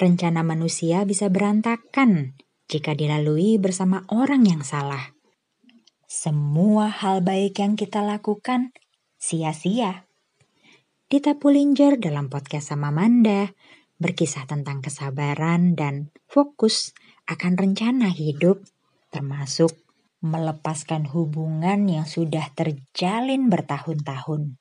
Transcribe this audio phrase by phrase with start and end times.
[0.00, 2.34] rencana manusia bisa berantakan
[2.66, 5.14] jika dilalui bersama orang yang salah.
[6.08, 8.74] Semua hal baik yang kita lakukan
[9.18, 10.06] sia-sia.
[11.10, 13.52] Dita Pulinger dalam podcast sama Manda
[13.98, 16.96] berkisah tentang kesabaran dan fokus
[17.30, 18.66] akan rencana hidup
[19.14, 19.70] termasuk
[20.24, 24.56] melepaskan hubungan yang sudah terjalin bertahun-tahun.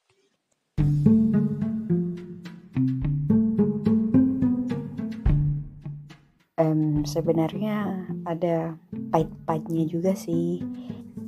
[6.73, 8.73] Um, sebenarnya ada
[9.13, 10.65] pahit-pahitnya juga sih.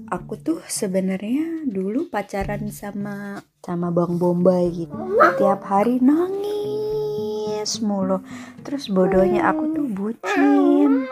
[0.09, 4.97] Aku tuh sebenarnya dulu pacaran sama sama Bang Bombay gitu.
[5.37, 8.25] Tiap hari nangis mulu.
[8.65, 11.05] Terus bodohnya aku tuh bucin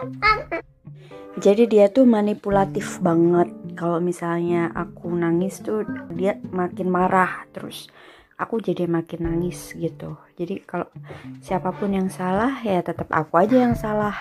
[1.34, 5.82] jadi dia tuh manipulatif banget kalau misalnya aku nangis tuh
[6.14, 7.90] dia makin marah terus
[8.34, 10.18] aku jadi makin nangis gitu.
[10.34, 10.90] Jadi kalau
[11.38, 14.14] siapa pun yang salah ya tetap aku aja yang salah.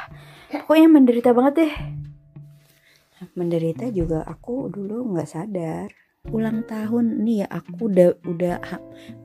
[0.50, 1.74] Pokoknya menderita banget deh.
[3.34, 5.90] Menderita juga aku dulu nggak sadar.
[6.32, 8.56] Ulang tahun nih ya aku udah udah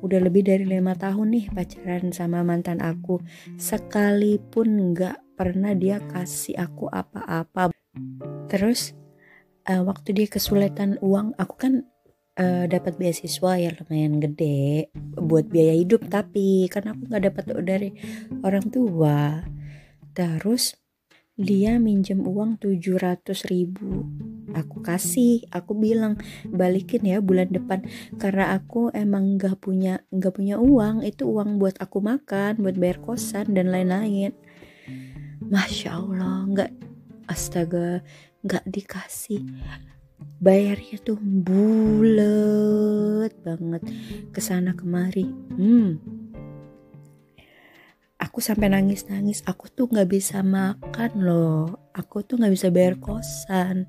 [0.02, 3.22] udah lebih dari lima tahun nih pacaran sama mantan aku.
[3.54, 7.70] Sekalipun nggak pernah dia kasih aku apa-apa.
[8.50, 8.98] Terus
[9.68, 11.74] uh, waktu dia kesulitan uang aku kan
[12.38, 17.90] uh, dapat beasiswa ya lumayan gede buat biaya hidup tapi kan aku nggak dapat dari
[18.46, 19.42] orang tua.
[20.14, 20.78] Terus
[21.38, 24.06] dia minjem uang 700 ribu.
[24.56, 26.18] Aku kasih aku bilang
[26.50, 27.86] balikin ya bulan depan.
[28.18, 32.98] Karena aku emang nggak punya nggak punya uang itu uang buat aku makan buat bayar
[33.02, 34.34] kosan dan lain-lain.
[35.46, 36.72] Masya allah nggak
[37.30, 38.02] astaga
[38.42, 39.44] nggak dikasih
[40.38, 42.12] bayarnya tuh bulet
[43.42, 43.82] banget.
[44.30, 45.26] Ke sana kemari.
[45.54, 45.98] Hmm.
[48.18, 51.90] Aku sampai nangis nangis aku tuh nggak bisa makan loh.
[51.94, 53.86] Aku tuh nggak bisa bayar kosan.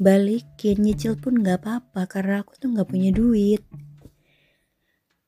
[0.00, 3.60] Balikin nyicil pun nggak apa-apa karena aku tuh nggak punya duit.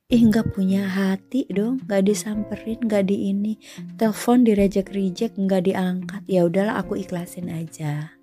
[0.08, 1.84] Ih nggak punya hati dong.
[1.84, 3.60] Nggak disamperin nggak di ini.
[4.00, 6.24] Telepon direjek reject nggak diangkat.
[6.24, 8.16] Ya udahlah aku ikhlasin aja.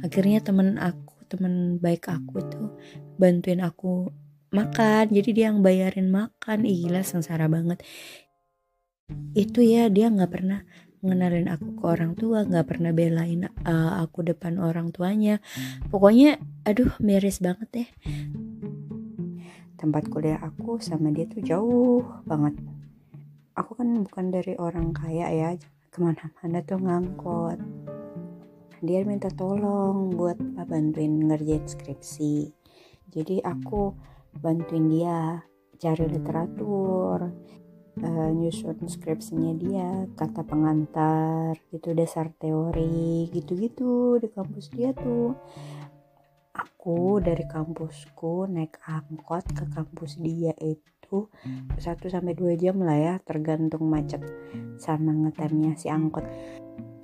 [0.00, 2.68] Akhirnya temen aku temen baik aku tuh
[3.16, 4.12] bantuin aku
[4.52, 6.68] makan jadi dia yang bayarin makan.
[6.68, 7.80] Ih gila sengsara banget.
[9.32, 10.60] Itu ya dia nggak pernah
[11.02, 15.40] ngenalin aku ke orang tua nggak pernah belain uh, aku depan orang tuanya.
[15.88, 16.38] Pokoknya
[16.68, 17.88] aduh miris banget deh.
[19.80, 22.54] Tempat kuliah aku sama dia tuh jauh banget.
[23.58, 25.50] Aku kan bukan dari orang kaya ya
[25.92, 27.60] ke mana-mana tuh ngangkot
[28.82, 30.34] dia minta tolong buat
[30.66, 32.50] bantuin ngerjain skripsi.
[33.14, 33.94] Jadi aku
[34.42, 35.46] bantuin dia
[35.78, 37.30] cari literatur
[38.02, 39.88] uh, nyusun skripsinya dia
[40.18, 45.38] kata pengantar gitu dasar teori gitu-gitu di kampus dia tuh.
[46.52, 51.30] Aku dari kampusku naik angkot ke kampus dia itu
[51.78, 51.78] 1
[52.10, 54.20] sampai 2 jam lah ya tergantung macet
[54.74, 56.26] sama ngetemnya si angkot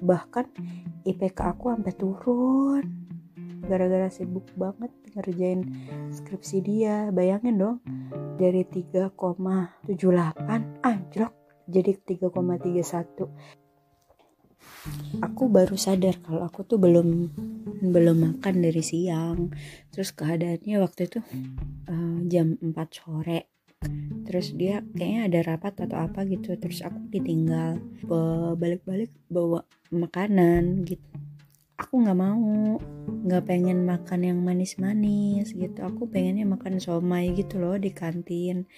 [0.03, 0.47] bahkan
[1.05, 2.85] IPK aku sampai turun.
[3.69, 5.67] Gara-gara sibuk banget ngerjain
[6.15, 7.11] skripsi dia.
[7.13, 7.79] Bayangin dong
[8.39, 9.89] dari 3,78
[10.87, 11.33] anjlok
[11.69, 13.29] jadi 3,31
[15.21, 17.29] aku baru sadar kalau aku tuh belum
[17.83, 19.53] belum makan dari siang.
[19.93, 21.21] Terus keadaannya waktu itu
[21.89, 23.41] uh, jam 4 sore
[24.29, 26.53] terus dia kayaknya ada rapat atau apa gitu.
[26.61, 27.81] Terus aku ditinggal.
[28.61, 31.01] Balik-balik bawa makanan gitu.
[31.81, 32.77] Aku nggak mau.
[33.25, 35.81] Nggak pengen makan yang manis-manis gitu.
[35.81, 38.69] Aku pengennya makan somai gitu loh di kantin.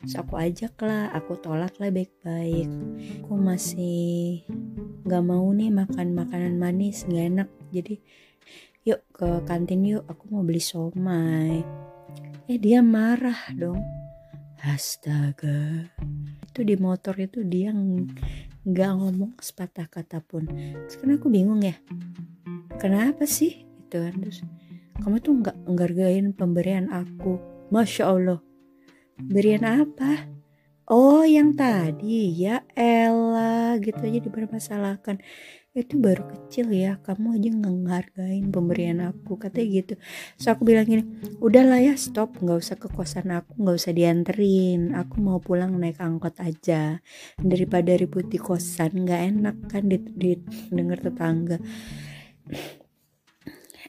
[0.00, 1.12] Terus aku ajak lah.
[1.12, 2.72] Aku tolak lah baik-baik.
[3.20, 4.40] Aku masih
[5.04, 7.04] nggak mau nih makan makanan manis.
[7.04, 7.48] Nggak enak.
[7.68, 8.00] Jadi
[8.88, 10.08] yuk ke kantin yuk.
[10.08, 11.60] Aku mau beli somai.
[12.48, 14.03] Eh dia marah dong
[14.64, 15.92] astaga.
[16.48, 17.74] Itu di motor itu dia
[18.64, 20.48] nggak ngomong sepatah kata pun.
[20.88, 21.76] Sekarang aku bingung ya
[22.80, 23.68] kenapa sih?
[23.86, 24.40] Itu kan terus
[25.00, 27.36] kamu tuh nggak ngargain pemberian aku.
[27.68, 28.40] Masya allah.
[29.20, 30.30] Berian apa?
[30.88, 32.32] Oh yang tadi.
[32.32, 35.20] Ya Ella gitu aja dipermasalahkan
[35.74, 39.94] itu baru kecil ya kamu aja ngehargain pemberian aku katanya gitu.
[40.38, 41.02] So aku bilang gini
[41.42, 45.98] udahlah ya stop nggak usah ke kosan aku nggak usah dianterin aku mau pulang naik
[45.98, 47.02] angkot aja.
[47.42, 50.38] Daripada ribut di kosan nggak enak kan di, di
[50.70, 51.58] denger tetangga.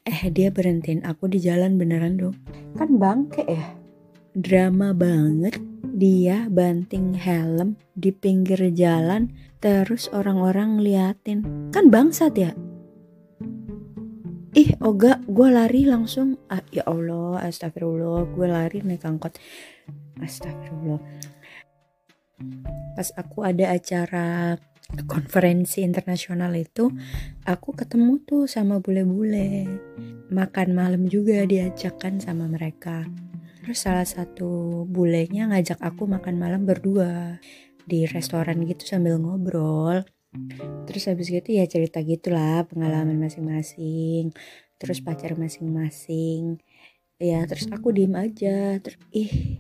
[0.06, 2.38] Eh dia berhentiin aku di jalan beneran dong.
[2.74, 3.78] Kan bangke ya.
[4.34, 5.62] Drama banget
[5.96, 9.32] dia banting helm di pinggir jalan
[9.64, 12.52] terus orang-orang ngeliatin kan bangsat ya?
[14.56, 16.36] Ih oga gue lari langsung.
[16.52, 19.40] Ah, ya Allah astagfirullah gue lari naik angkot.
[20.20, 21.00] Astagfirullah.
[22.96, 24.60] Pas aku ada acara
[25.08, 26.92] konferensi internasional itu
[27.48, 29.68] aku ketemu tuh sama bule-bule.
[30.28, 33.08] Makan malam juga diajakkan sama mereka
[33.66, 37.42] terus salah satu bulenya ngajak aku makan malam berdua
[37.82, 40.06] di restoran gitu sambil ngobrol.
[40.86, 44.30] Terus habis gitu ya cerita gitulah pengalaman masing-masing
[44.78, 46.62] terus pacar masing-masing.
[47.18, 49.58] Ya terus aku diem aja terus ih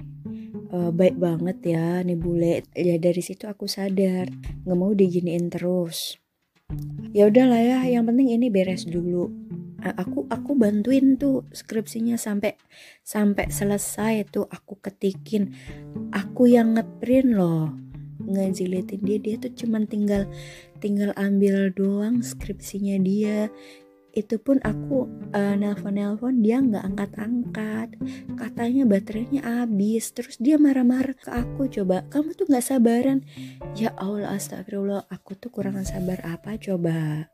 [0.69, 2.61] uh, baik banget ya nih bule.
[2.77, 4.29] Ya dari situ aku sadar
[4.69, 6.21] nggak mau diginiin terus.
[7.09, 9.33] Ya udahlah ya yang penting ini beres dulu
[9.93, 12.57] aku aku bantuin tuh skripsinya sampai
[13.05, 15.53] sampai selesai tuh aku ketikin.
[16.09, 17.75] Aku yang ngeprint loh
[18.23, 19.17] ngejilitin dia.
[19.21, 20.25] Dia tuh cuman tinggal
[20.81, 23.51] tinggal ambil doang skripsinya dia.
[24.15, 27.99] Itu pun aku uh, nelpon-nelpon dia nggak angkat-angkat.
[28.39, 30.15] Katanya baterainya habis.
[30.15, 33.27] Terus dia marah-marah ke aku coba kamu tuh nggak sabaran?
[33.75, 37.27] Ya Allah astagfirullah aku tuh kurang sabar apa coba?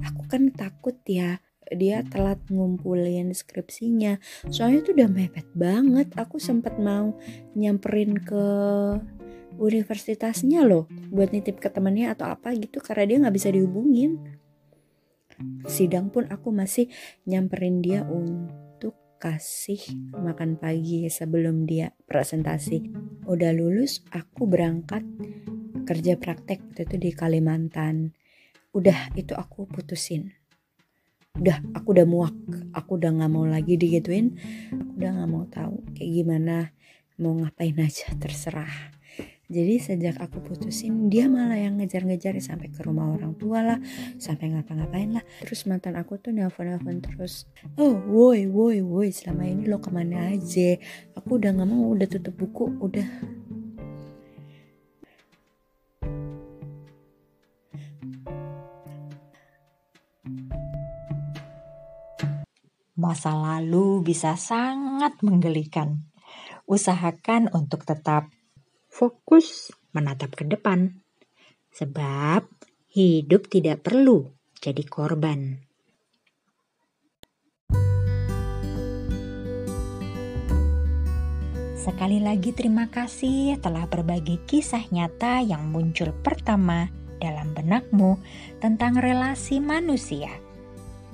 [0.00, 1.36] Aku kan takut ya
[1.74, 4.18] dia telat ngumpulin skripsinya
[4.50, 7.14] soalnya tuh udah mepet banget aku sempat mau
[7.54, 8.44] nyamperin ke
[9.60, 14.18] universitasnya loh buat nitip ke temennya atau apa gitu karena dia nggak bisa dihubungin
[15.66, 16.88] sidang pun aku masih
[17.24, 18.60] nyamperin dia untuk
[19.20, 19.76] kasih
[20.16, 22.88] makan pagi sebelum dia presentasi.
[23.28, 25.04] Udah lulus, aku berangkat
[25.84, 28.16] kerja praktek itu di Kalimantan.
[28.72, 30.39] Udah itu aku putusin.
[31.40, 32.36] Udah, aku udah muak.
[32.76, 34.36] Aku udah nggak mau lagi digituin.
[34.70, 36.56] Aku udah nggak mau tahu kayak gimana.
[37.16, 39.00] Mau ngapain aja terserah
[39.50, 43.78] jadi sejak aku putusin dia malah yang ngejar-ngejar sampai ke rumah orang tua lah,
[44.14, 45.26] sampai ngapa-ngapain lah.
[45.42, 47.50] Terus mantan aku tuh nelfon-nelfon terus.
[47.74, 50.78] Oh, woi, woi, woi, selama ini lo ke mana aja?
[51.18, 53.02] Aku udah nggak mau, udah tutup buku, udah
[63.00, 66.04] Masa lalu bisa sangat menggelikan.
[66.68, 68.28] Usahakan untuk tetap
[68.92, 71.00] fokus menatap ke depan.
[71.72, 72.44] Sebab
[72.92, 74.28] hidup tidak perlu
[74.60, 75.64] jadi korban.
[81.80, 88.20] Sekali lagi terima kasih telah berbagi kisah nyata yang muncul pertama dalam benakmu
[88.60, 90.28] tentang relasi manusia.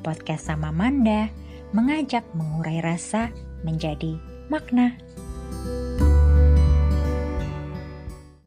[0.03, 1.46] Podcast sama Manda
[1.77, 3.29] mengajak mengurai rasa
[3.61, 4.17] menjadi
[4.49, 4.97] makna.